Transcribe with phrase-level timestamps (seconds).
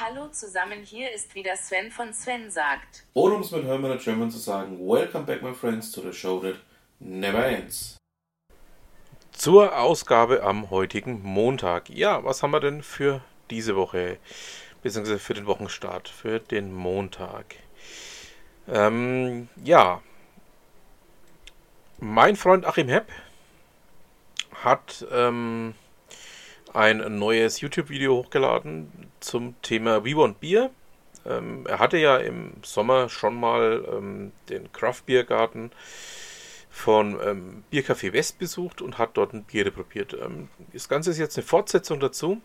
[0.00, 3.04] Hallo zusammen, hier ist wieder Sven von Sven sagt.
[3.14, 6.38] Oder um es mit Hermann German zu sagen, Welcome back my friends to the show
[6.38, 6.54] that
[7.00, 7.96] never ends.
[9.32, 11.90] Zur Ausgabe am heutigen Montag.
[11.90, 14.18] Ja, was haben wir denn für diese Woche?
[14.84, 17.56] Beziehungsweise für den Wochenstart, für den Montag.
[18.68, 20.00] Ähm, ja.
[21.98, 23.10] Mein Freund Achim Hepp
[24.62, 25.74] hat ähm,
[26.72, 30.70] ein neues YouTube-Video hochgeladen zum Thema We Want Beer.
[31.26, 35.70] Ähm, er hatte ja im Sommer schon mal ähm, den Craft Beer Garten
[36.70, 40.14] von ähm, Biercafé West besucht und hat dort ein Bier probiert.
[40.14, 42.40] Ähm, das Ganze ist jetzt eine Fortsetzung dazu,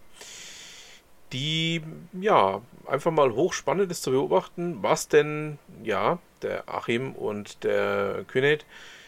[1.32, 1.82] die
[2.20, 8.66] ja einfach mal hochspannend ist zu beobachten, was denn ja der Achim und der Kühnet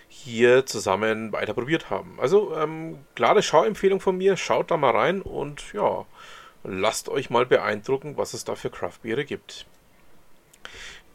[0.08, 2.18] hier zusammen weiter probiert haben.
[2.20, 6.06] Also ähm, klare Schauempfehlung von mir, schaut da mal rein und ja,
[6.68, 9.66] lasst euch mal beeindrucken, was es da für Craftbiere gibt.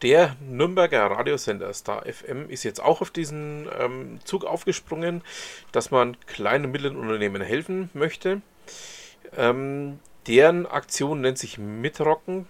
[0.02, 5.22] Der Nürnberger Radiosender Star FM ist jetzt auch auf diesen ähm, Zug aufgesprungen,
[5.72, 8.40] dass man kleinen und mittleren Unternehmen helfen möchte.
[9.36, 12.46] Ähm, deren Aktion nennt sich Mitrocken,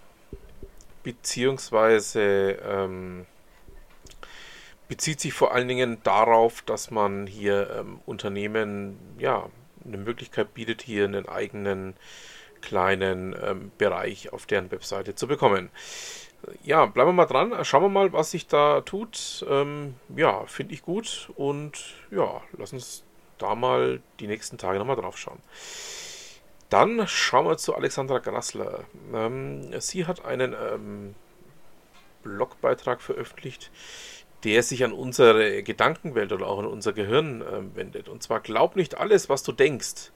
[1.02, 3.26] beziehungsweise ähm,
[4.86, 9.48] bezieht sich vor allen Dingen darauf, dass man hier ähm, Unternehmen ja
[9.84, 11.94] eine Möglichkeit bietet, hier einen eigenen
[12.60, 15.70] kleinen ähm, Bereich auf deren Webseite zu bekommen.
[16.62, 19.44] Ja, bleiben wir mal dran, schauen wir mal, was sich da tut.
[19.48, 23.04] Ähm, ja, finde ich gut und ja, lass uns
[23.38, 25.38] da mal die nächsten Tage nochmal drauf schauen.
[26.70, 28.84] Dann schauen wir zu Alexandra Grassler.
[29.12, 31.14] Ähm, sie hat einen ähm,
[32.22, 33.70] Blogbeitrag veröffentlicht,
[34.44, 38.08] der sich an unsere Gedankenwelt oder auch an unser Gehirn äh, wendet.
[38.08, 40.12] Und zwar glaub nicht alles, was du denkst.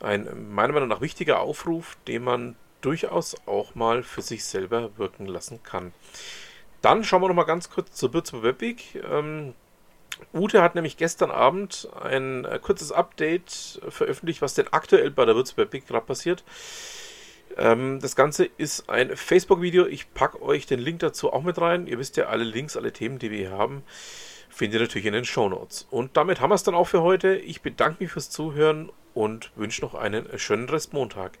[0.00, 5.26] Ein meiner Meinung nach wichtiger Aufruf, den man durchaus auch mal für sich selber wirken
[5.26, 5.92] lassen kann.
[6.82, 9.02] Dann schauen wir noch mal ganz kurz zur Würzburg Webweg.
[9.10, 9.54] Ähm,
[10.32, 15.34] Ute hat nämlich gestern Abend ein äh, kurzes Update veröffentlicht, was denn aktuell bei der
[15.34, 16.44] Würzburg Webweg gerade passiert.
[17.56, 19.86] Ähm, das Ganze ist ein Facebook-Video.
[19.86, 21.86] Ich packe euch den Link dazu auch mit rein.
[21.86, 23.82] Ihr wisst ja, alle Links, alle Themen, die wir hier haben,
[24.48, 25.86] findet ihr natürlich in den Show Notes.
[25.90, 27.36] Und damit haben wir es dann auch für heute.
[27.36, 31.38] Ich bedanke mich fürs Zuhören und wünsche noch einen schönen Restmontag.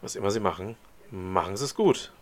[0.00, 0.76] Was immer Sie machen,
[1.10, 2.12] machen Sie es gut.